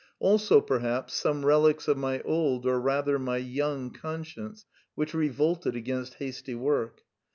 [0.17, 5.75] Also, perhaps, some relics of my old, or rather my young conscience, which re volted
[5.75, 7.01] against hasty work.